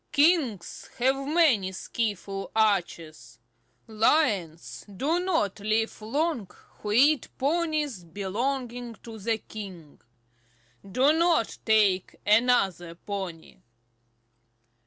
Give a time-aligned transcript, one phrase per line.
[0.11, 3.37] Kings have many skilful archers.
[3.85, 10.01] Lions do not live long who eat ponies belonging to the king.
[10.83, 13.59] Do not take another pony."